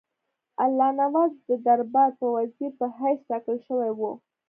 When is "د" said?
1.47-1.49, 2.19-2.21